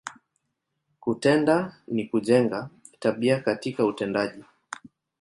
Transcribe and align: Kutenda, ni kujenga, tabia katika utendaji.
Kutenda, 1.03 1.75
ni 1.89 2.03
kujenga, 2.05 2.69
tabia 2.99 3.39
katika 3.41 3.85
utendaji. 3.85 4.43